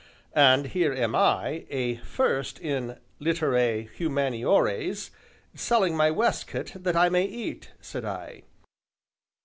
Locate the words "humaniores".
3.97-5.11